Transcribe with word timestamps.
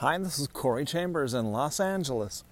Hi, 0.00 0.16
this 0.16 0.38
is 0.38 0.46
Corey 0.46 0.86
Chambers 0.86 1.34
in 1.34 1.52
Los 1.52 1.78
Angeles. 1.78 2.42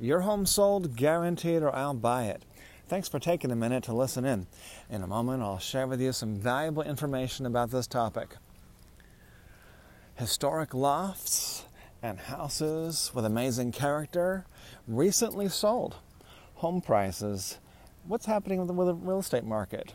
Your 0.00 0.20
home 0.20 0.46
sold, 0.46 0.96
guaranteed, 0.96 1.62
or 1.62 1.76
I'll 1.76 1.92
buy 1.92 2.28
it. 2.28 2.46
Thanks 2.86 3.10
for 3.10 3.18
taking 3.18 3.50
a 3.50 3.54
minute 3.54 3.84
to 3.84 3.92
listen 3.92 4.24
in. 4.24 4.46
In 4.88 5.02
a 5.02 5.06
moment, 5.06 5.42
I'll 5.42 5.58
share 5.58 5.86
with 5.86 6.00
you 6.00 6.12
some 6.12 6.36
valuable 6.36 6.82
information 6.82 7.44
about 7.44 7.70
this 7.70 7.86
topic. 7.86 8.36
Historic 10.14 10.72
lofts 10.72 11.66
and 12.02 12.18
houses 12.18 13.12
with 13.14 13.26
amazing 13.26 13.70
character 13.70 14.46
recently 14.86 15.50
sold. 15.50 15.96
Home 16.54 16.80
prices. 16.80 17.58
What's 18.06 18.24
happening 18.24 18.60
with 18.60 18.68
the, 18.68 18.94
real 18.94 19.18
estate 19.18 19.44
market? 19.44 19.92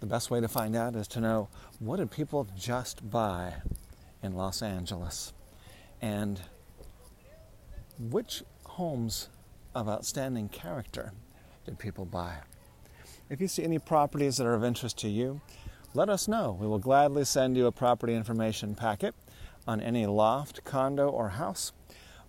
The 0.00 0.06
best 0.06 0.32
way 0.32 0.40
to 0.40 0.48
find 0.48 0.74
out 0.74 0.96
is 0.96 1.06
to 1.06 1.20
know 1.20 1.48
what 1.78 1.98
did 1.98 2.10
people 2.10 2.48
just 2.56 3.08
buy? 3.08 3.62
In 4.22 4.34
Los 4.34 4.62
Angeles. 4.62 5.32
And 6.00 6.40
which 7.98 8.42
homes 8.64 9.28
of 9.74 9.88
outstanding 9.88 10.48
character 10.48 11.12
did 11.64 11.78
people 11.78 12.04
buy? 12.04 12.38
If 13.30 13.40
you 13.40 13.48
see 13.48 13.64
any 13.64 13.78
properties 13.78 14.36
that 14.36 14.46
are 14.46 14.54
of 14.54 14.64
interest 14.64 14.98
to 14.98 15.08
you, 15.08 15.40
let 15.94 16.08
us 16.08 16.28
know. 16.28 16.56
We 16.58 16.66
will 16.66 16.78
gladly 16.78 17.24
send 17.24 17.56
you 17.56 17.66
a 17.66 17.72
property 17.72 18.14
information 18.14 18.74
packet 18.74 19.14
on 19.66 19.80
any 19.80 20.06
loft, 20.06 20.64
condo, 20.64 21.08
or 21.08 21.30
house, 21.30 21.72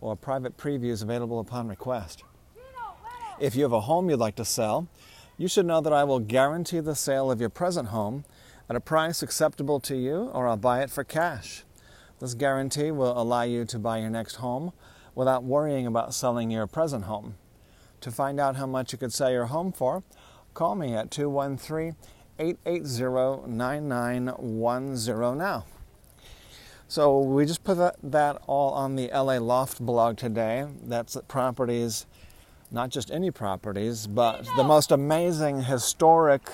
or 0.02 0.16
private 0.16 0.58
previews 0.58 1.02
available 1.02 1.40
upon 1.40 1.68
request. 1.68 2.24
If 3.40 3.56
you 3.56 3.64
have 3.64 3.72
a 3.72 3.82
home 3.82 4.10
you'd 4.10 4.20
like 4.20 4.36
to 4.36 4.46
sell, 4.46 4.88
you 5.38 5.48
should 5.48 5.66
know 5.66 5.80
that 5.80 5.94
I 5.94 6.04
will 6.04 6.20
guarantee 6.20 6.82
the 6.82 6.96
sale 6.96 7.32
of 7.32 7.40
your 7.40 7.50
present 7.50 7.90
home 7.90 8.26
at 8.70 8.76
a 8.76 8.82
price 8.82 9.24
acceptable 9.24 9.80
to 9.82 9.96
you, 9.96 10.30
or 10.34 10.48
I'll 10.48 10.58
buy 10.58 10.82
it 10.82 10.90
for 10.90 11.06
cash. 11.06 11.64
This 12.20 12.34
guarantee 12.34 12.92
will 12.92 13.20
allow 13.20 13.44
you 13.44 13.64
to 13.66 13.80
buy 13.80 14.00
your 14.00 14.10
next 14.10 14.36
home 14.36 14.74
without 15.16 15.44
worrying 15.44 15.88
about 15.88 16.14
selling 16.14 16.52
your 16.52 16.68
present 16.68 17.06
home. 17.06 17.36
To 18.02 18.12
find 18.12 18.40
out 18.40 18.58
how 18.58 18.66
much 18.66 18.92
you 18.92 18.98
could 18.98 19.14
sell 19.14 19.32
your 19.32 19.46
home 19.48 19.72
for, 19.72 20.04
call 20.54 20.76
me 20.76 20.94
at 20.94 21.12
213 21.12 21.96
880 22.38 23.50
9910 23.50 25.38
now. 25.38 25.66
So 26.88 27.20
we 27.20 27.46
just 27.46 27.64
put 27.64 27.78
that, 27.78 27.98
that, 28.04 28.42
all 28.48 28.72
on 28.74 28.96
the 28.96 29.10
LA 29.14 29.38
Loft 29.38 29.80
blog 29.80 30.18
today. 30.18 30.66
That's 30.84 31.16
properties, 31.28 32.06
not 32.72 32.90
just 32.90 33.12
any 33.12 33.32
properties, 33.32 34.08
but 34.08 34.46
the 34.56 34.64
most 34.64 34.92
amazing 34.92 35.64
historic 35.64 36.50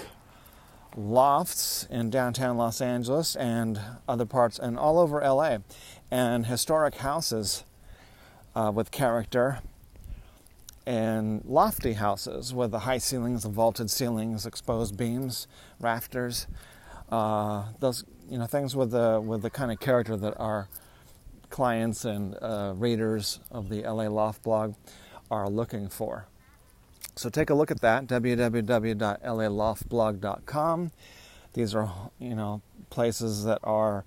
lofts 0.96 1.88
in 1.90 2.10
downtown 2.10 2.58
Los 2.58 2.82
Angeles 2.82 3.36
and 3.36 3.80
other 4.08 4.26
parts 4.26 4.58
and 4.58 4.78
all 4.78 5.00
over 5.00 5.20
LA, 5.22 5.58
and 6.10 6.46
historic 6.46 6.96
houses 6.96 7.64
uh, 8.56 8.72
with 8.74 8.92
character, 8.92 9.60
and 10.86 11.44
lofty 11.46 11.94
houses 11.94 12.54
with 12.54 12.72
the 12.72 12.80
high 12.80 12.98
ceilings, 12.98 13.44
the 13.44 13.50
vaulted 13.50 13.90
ceilings, 13.90 14.46
exposed 14.46 14.96
beams, 14.96 15.48
rafters, 15.80 16.48
uh, 17.10 17.66
those 17.80 18.04
you 18.30 18.38
know 18.38 18.46
things 18.46 18.76
with 18.76 18.92
the 18.92 19.22
with 19.22 19.42
the 19.42 19.50
kind 19.50 19.72
of 19.72 19.80
character 19.80 20.16
that 20.16 20.36
our 20.38 20.68
clients 21.50 22.06
and 22.06 22.36
uh, 22.42 22.74
readers 22.76 23.40
of 23.52 23.70
the 23.70 23.82
LA 23.82 24.08
Loft 24.08 24.44
blog 24.44 24.76
are 25.30 25.50
looking 25.50 25.90
for. 25.90 26.28
So 27.18 27.30
take 27.30 27.50
a 27.50 27.54
look 27.54 27.72
at 27.72 27.80
that 27.80 28.08
www.laloftblog.com. 28.08 30.92
These 31.54 31.74
are, 31.74 31.90
you 32.20 32.36
know, 32.36 32.62
places 32.90 33.46
that 33.46 33.60
are 33.64 34.04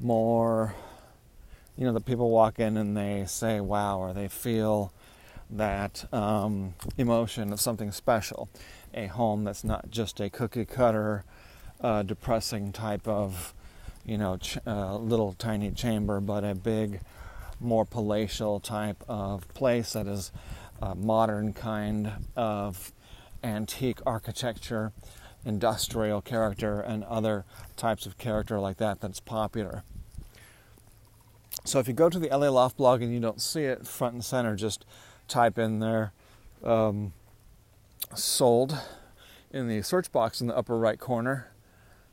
more, 0.00 0.74
you 1.76 1.84
know, 1.84 1.92
that 1.92 2.04
people 2.04 2.30
walk 2.30 2.58
in 2.58 2.76
and 2.76 2.96
they 2.96 3.26
say 3.26 3.60
wow 3.60 4.00
or 4.00 4.12
they 4.12 4.26
feel 4.26 4.92
that 5.50 6.12
um, 6.12 6.74
emotion 6.96 7.52
of 7.52 7.60
something 7.60 7.92
special. 7.92 8.48
A 8.92 9.06
home 9.06 9.44
that's 9.44 9.62
not 9.62 9.88
just 9.90 10.18
a 10.18 10.28
cookie 10.28 10.64
cutter, 10.64 11.22
uh, 11.80 12.02
depressing 12.02 12.72
type 12.72 13.06
of, 13.06 13.54
you 14.04 14.18
know, 14.18 14.36
ch- 14.36 14.58
uh, 14.66 14.96
little 14.96 15.32
tiny 15.34 15.70
chamber, 15.70 16.18
but 16.20 16.42
a 16.42 16.56
big, 16.56 17.02
more 17.60 17.84
palatial 17.84 18.58
type 18.58 19.04
of 19.08 19.46
place 19.54 19.92
that 19.92 20.08
is 20.08 20.32
uh, 20.80 20.94
modern 20.94 21.52
kind 21.52 22.12
of 22.36 22.92
antique 23.42 23.98
architecture, 24.06 24.92
industrial 25.44 26.20
character, 26.20 26.80
and 26.80 27.04
other 27.04 27.44
types 27.76 28.06
of 28.06 28.18
character 28.18 28.58
like 28.58 28.76
that 28.78 29.00
that's 29.00 29.20
popular. 29.20 29.84
So 31.64 31.78
if 31.78 31.88
you 31.88 31.94
go 31.94 32.08
to 32.08 32.18
the 32.18 32.28
LA 32.28 32.48
Loft 32.48 32.76
blog 32.76 33.02
and 33.02 33.12
you 33.12 33.20
don't 33.20 33.40
see 33.40 33.64
it 33.64 33.86
front 33.86 34.14
and 34.14 34.24
center, 34.24 34.56
just 34.56 34.84
type 35.26 35.58
in 35.58 35.80
there 35.80 36.12
um, 36.64 37.12
sold 38.14 38.78
in 39.50 39.68
the 39.68 39.82
search 39.82 40.10
box 40.10 40.40
in 40.40 40.46
the 40.46 40.56
upper 40.56 40.78
right 40.78 40.98
corner. 40.98 41.52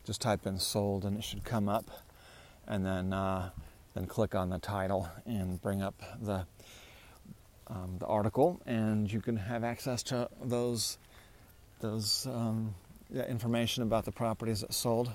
Just 0.06 0.22
type 0.22 0.46
in 0.46 0.60
sold 0.60 1.06
and 1.06 1.18
it 1.18 1.24
should 1.24 1.44
come 1.44 1.70
up. 1.70 1.90
And 2.68 2.86
then, 2.86 3.14
uh, 3.14 3.52
then 3.94 4.08
click 4.08 4.36
on 4.36 4.50
the 4.50 4.60
title 4.60 5.08
and 5.26 5.62
bring 5.62 5.82
up 5.82 6.02
the 6.20 6.46
um, 7.68 7.98
the 8.00 8.06
article, 8.06 8.62
and 8.66 9.12
you 9.12 9.22
can 9.22 9.38
have 9.38 9.64
access 9.64 10.04
to 10.04 10.30
those 10.44 10.98
those 11.82 12.26
um, 12.28 12.74
information 13.28 13.84
about 13.84 14.06
the 14.06 14.12
properties 14.12 14.62
that 14.62 14.74
sold 14.74 15.12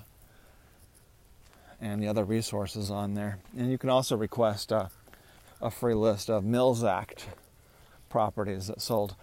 and 1.81 2.01
the 2.01 2.07
other 2.07 2.23
resources 2.23 2.91
on 2.91 3.15
there. 3.15 3.39
And 3.57 3.71
you 3.71 3.77
can 3.77 3.89
also 3.89 4.15
request 4.15 4.71
a, 4.71 4.91
a 5.59 5.71
free 5.71 5.95
list 5.95 6.29
of 6.29 6.43
Mills 6.43 6.83
Act 6.83 7.25
properties 8.09 8.67
that 8.67 8.81
sold, 8.81 9.15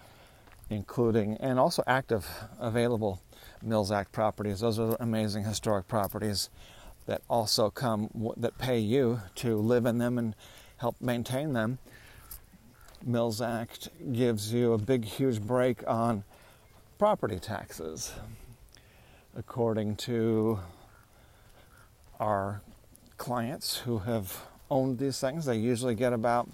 including 0.69 1.37
and 1.37 1.59
also 1.59 1.85
active 1.87 2.27
available 2.59 3.23
Mills 3.63 3.93
Act 3.93 4.13
properties. 4.13 4.61
Those 4.61 4.79
are 4.79 4.97
amazing 4.99 5.45
historic 5.45 5.87
properties 5.87 6.51
that 7.07 7.23
also 7.31 7.71
come 7.71 8.11
that 8.37 8.59
pay 8.59 8.79
you 8.79 9.21
to 9.37 9.57
live 9.57 9.87
in 9.87 9.99
them 9.99 10.19
and 10.19 10.35
help 10.79 11.01
maintain 11.01 11.53
them 11.53 11.79
Mills 13.05 13.41
Act 13.41 13.89
gives 14.13 14.53
you 14.53 14.73
a 14.73 14.79
big, 14.79 15.05
huge 15.05 15.41
break 15.41 15.87
on 15.87 16.25
property 16.99 17.39
taxes. 17.39 18.13
According 19.37 19.97
to 19.97 20.59
our 22.19 22.61
clients 23.17 23.79
who 23.79 23.99
have 24.01 24.45
owned 24.71 24.99
these 24.99 25.21
things, 25.21 25.45
they 25.45 25.57
usually 25.57 25.95
get 25.95 26.13
about 26.13 26.49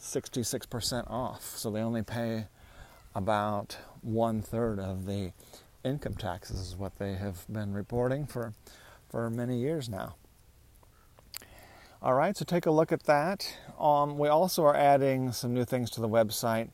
66% 0.00 1.10
off. 1.10 1.42
So 1.42 1.70
they 1.70 1.80
only 1.80 2.02
pay 2.02 2.46
about 3.14 3.76
one 4.00 4.40
third 4.40 4.78
of 4.78 5.06
the 5.06 5.32
income 5.84 6.14
taxes, 6.14 6.60
is 6.60 6.76
what 6.76 6.98
they 6.98 7.14
have 7.14 7.44
been 7.52 7.72
reporting 7.72 8.26
for, 8.26 8.54
for 9.10 9.28
many 9.28 9.58
years 9.58 9.88
now. 9.88 10.14
All 12.04 12.14
right, 12.14 12.36
so 12.36 12.44
take 12.44 12.66
a 12.66 12.70
look 12.72 12.90
at 12.90 13.04
that. 13.04 13.56
Um, 13.78 14.18
we 14.18 14.26
also 14.26 14.64
are 14.64 14.74
adding 14.74 15.30
some 15.30 15.54
new 15.54 15.64
things 15.64 15.88
to 15.90 16.00
the 16.00 16.08
website, 16.08 16.70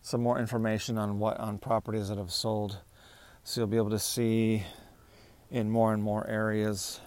some 0.00 0.22
more 0.22 0.38
information 0.38 0.96
on 0.96 1.18
what 1.18 1.40
on 1.40 1.58
properties 1.58 2.08
that 2.08 2.18
have 2.18 2.30
sold, 2.30 2.78
so 3.42 3.60
you'll 3.60 3.66
be 3.66 3.76
able 3.76 3.90
to 3.90 3.98
see 3.98 4.62
in 5.50 5.68
more 5.68 5.92
and 5.92 6.00
more 6.00 6.24
areas 6.28 7.00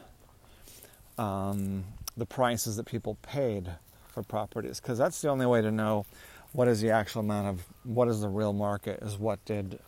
um, 1.17 1.85
the 2.17 2.25
prices 2.25 2.75
that 2.75 2.85
people 2.85 3.15
paid 3.21 3.71
for 4.09 4.23
properties, 4.23 4.81
because 4.81 4.97
that's 4.97 5.21
the 5.21 5.29
only 5.29 5.45
way 5.45 5.61
to 5.61 5.71
know 5.71 6.05
what 6.51 6.67
is 6.67 6.81
the 6.81 6.91
actual 6.91 7.21
amount 7.21 7.47
of 7.47 7.63
what 7.85 8.09
is 8.09 8.19
the 8.19 8.27
real 8.27 8.51
market 8.51 9.01
is 9.01 9.17
what 9.17 9.43
did 9.45 9.79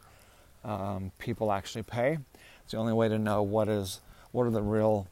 um, 0.63 1.11
people 1.19 1.51
actually 1.51 1.83
pay. 1.83 2.19
It's 2.63 2.71
the 2.71 2.77
only 2.77 2.93
way 2.93 3.09
to 3.09 3.19
know 3.19 3.43
what 3.43 3.67
is 3.67 3.99
what 4.31 4.47
are 4.47 4.51
the 4.51 4.63
real 4.63 5.09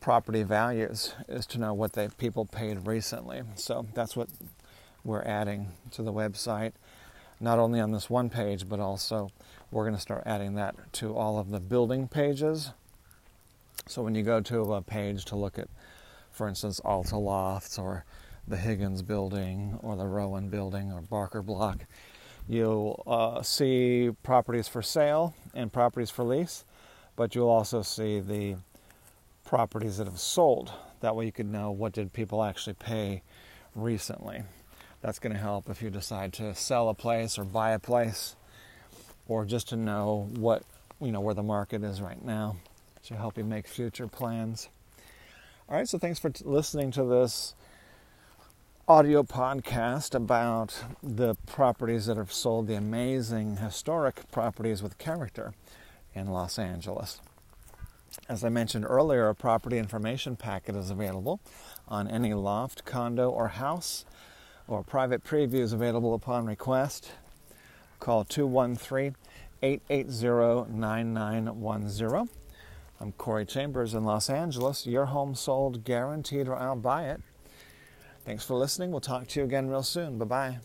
property 0.00 0.42
values 0.42 1.14
is 1.28 1.46
to 1.46 1.58
know 1.58 1.74
what 1.74 1.92
they 1.92 2.08
people 2.08 2.46
paid 2.46 2.86
recently. 2.86 3.42
So 3.54 3.86
that's 3.94 4.16
what 4.16 4.28
we're 5.04 5.22
adding 5.22 5.68
to 5.92 6.02
the 6.02 6.12
website, 6.12 6.72
not 7.38 7.58
only 7.58 7.80
on 7.80 7.92
this 7.92 8.10
one 8.10 8.30
page, 8.30 8.68
but 8.68 8.80
also 8.80 9.30
we're 9.70 9.84
going 9.84 9.94
to 9.94 10.00
start 10.00 10.22
adding 10.26 10.54
that 10.54 10.74
to 10.94 11.16
all 11.16 11.38
of 11.38 11.50
the 11.50 11.60
building 11.60 12.08
pages. 12.08 12.72
So 13.86 14.02
when 14.02 14.14
you 14.14 14.22
go 14.22 14.40
to 14.40 14.74
a 14.74 14.82
page 14.82 15.24
to 15.26 15.36
look 15.36 15.58
at, 15.58 15.68
for 16.30 16.48
instance, 16.48 16.80
Alta 16.84 17.16
Lofts 17.16 17.78
or 17.78 18.04
the 18.46 18.56
Higgins 18.56 19.02
building 19.02 19.78
or 19.82 19.96
the 19.96 20.06
Rowan 20.06 20.48
building 20.48 20.92
or 20.92 21.00
Barker 21.00 21.42
Block, 21.42 21.86
you'll 22.48 23.02
uh, 23.06 23.42
see 23.42 24.10
properties 24.22 24.68
for 24.68 24.82
sale 24.82 25.34
and 25.54 25.72
properties 25.72 26.10
for 26.10 26.24
lease, 26.24 26.64
but 27.16 27.34
you'll 27.34 27.48
also 27.48 27.82
see 27.82 28.20
the 28.20 28.56
properties 29.50 29.98
that 29.98 30.06
have 30.06 30.20
sold. 30.20 30.70
That 31.00 31.16
way 31.16 31.26
you 31.26 31.32
could 31.32 31.50
know 31.50 31.72
what 31.72 31.92
did 31.92 32.12
people 32.12 32.44
actually 32.44 32.74
pay 32.74 33.22
recently. 33.74 34.44
That's 35.02 35.18
going 35.18 35.32
to 35.32 35.40
help 35.40 35.68
if 35.68 35.82
you 35.82 35.90
decide 35.90 36.32
to 36.34 36.54
sell 36.54 36.88
a 36.88 36.94
place 36.94 37.36
or 37.36 37.42
buy 37.42 37.72
a 37.72 37.80
place 37.80 38.36
or 39.26 39.44
just 39.44 39.68
to 39.70 39.76
know 39.76 40.28
what, 40.36 40.62
you 41.00 41.10
know, 41.10 41.20
where 41.20 41.34
the 41.34 41.42
market 41.42 41.82
is 41.82 42.00
right 42.00 42.24
now 42.24 42.58
to 43.06 43.16
help 43.16 43.36
you 43.36 43.42
make 43.42 43.66
future 43.66 44.06
plans. 44.06 44.68
All 45.68 45.76
right, 45.76 45.88
so 45.88 45.98
thanks 45.98 46.20
for 46.20 46.30
t- 46.30 46.44
listening 46.44 46.92
to 46.92 47.02
this 47.02 47.56
audio 48.86 49.24
podcast 49.24 50.14
about 50.14 50.80
the 51.02 51.34
properties 51.46 52.06
that 52.06 52.16
have 52.16 52.32
sold, 52.32 52.68
the 52.68 52.76
amazing 52.76 53.56
historic 53.56 54.30
properties 54.30 54.80
with 54.80 54.96
character 54.98 55.54
in 56.14 56.28
Los 56.28 56.56
Angeles. 56.56 57.20
As 58.28 58.44
I 58.44 58.48
mentioned 58.48 58.84
earlier, 58.88 59.28
a 59.28 59.34
property 59.34 59.78
information 59.78 60.36
packet 60.36 60.76
is 60.76 60.90
available 60.90 61.40
on 61.88 62.08
any 62.08 62.34
loft, 62.34 62.84
condo, 62.84 63.30
or 63.30 63.48
house, 63.48 64.04
or 64.68 64.82
private 64.82 65.24
previews 65.24 65.72
available 65.72 66.14
upon 66.14 66.46
request. 66.46 67.12
Call 67.98 68.24
213 68.24 69.16
880 69.62 70.72
9910. 70.72 72.28
I'm 73.00 73.12
Corey 73.12 73.46
Chambers 73.46 73.94
in 73.94 74.04
Los 74.04 74.28
Angeles. 74.28 74.86
Your 74.86 75.06
home 75.06 75.34
sold 75.34 75.84
guaranteed 75.84 76.48
or 76.48 76.56
I'll 76.56 76.76
buy 76.76 77.08
it. 77.08 77.20
Thanks 78.24 78.44
for 78.44 78.54
listening. 78.54 78.90
We'll 78.90 79.00
talk 79.00 79.26
to 79.28 79.40
you 79.40 79.46
again 79.46 79.68
real 79.68 79.82
soon. 79.82 80.18
Bye 80.18 80.24
bye. 80.24 80.58